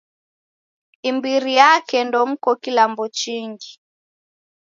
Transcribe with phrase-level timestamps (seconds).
[1.09, 3.71] Imbiri yake ndomko kilambo chingi.